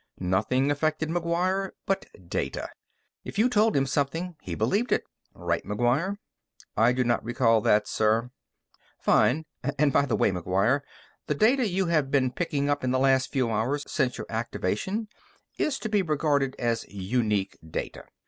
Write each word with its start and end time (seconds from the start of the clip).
Nothing 0.19 0.71
affected 0.71 1.09
McGuire 1.09 1.73
but 1.85 2.07
data. 2.27 2.69
If 3.23 3.37
you 3.37 3.47
told 3.47 3.75
him 3.75 3.85
something, 3.85 4.35
he 4.41 4.55
believed 4.55 4.91
it. 4.91 5.03
Right, 5.35 5.63
McGuire?" 5.63 6.17
"I 6.75 6.91
do 6.91 7.03
not 7.03 7.23
recall 7.23 7.61
that, 7.61 7.87
sir." 7.87 8.31
"Fine. 8.99 9.45
And, 9.77 9.93
by 9.93 10.07
the 10.07 10.15
way, 10.15 10.31
McGuire 10.31 10.81
the 11.27 11.35
data 11.35 11.67
you 11.67 11.85
have 11.85 12.09
been 12.09 12.31
picking 12.31 12.67
up 12.67 12.83
in 12.83 12.89
the 12.89 12.97
last 12.97 13.31
few 13.31 13.51
hours, 13.51 13.83
since 13.85 14.17
your 14.17 14.25
activation, 14.27 15.07
is 15.59 15.77
to 15.77 15.87
be 15.87 16.01
regarded 16.01 16.55
as 16.57 16.83
unique 16.89 17.59
data. 17.63 18.05